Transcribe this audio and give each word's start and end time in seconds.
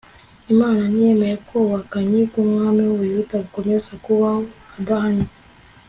imana 0.53 0.81
ntiyemeye 0.91 1.35
ko 1.45 1.51
ubuhakanyi 1.57 2.19
bw'umwami 2.29 2.81
w'ubuyuda 2.83 3.35
bukomeza 3.43 3.91
kubaho 4.03 4.41
adahannwe 4.77 5.29